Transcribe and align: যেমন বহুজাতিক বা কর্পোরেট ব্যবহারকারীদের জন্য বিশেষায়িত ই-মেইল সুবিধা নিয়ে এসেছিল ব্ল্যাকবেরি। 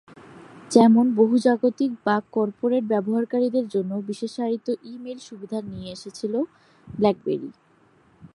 যেমন 0.71 1.05
বহুজাতিক 1.15 1.91
বা 2.05 2.15
কর্পোরেট 2.31 2.83
ব্যবহারকারীদের 2.83 3.65
জন্য 3.67 3.91
বিশেষায়িত 4.09 4.67
ই-মেইল 4.83 5.19
সুবিধা 5.27 5.59
নিয়ে 5.69 5.89
এসেছিল 5.91 6.33
ব্ল্যাকবেরি। 6.87 7.49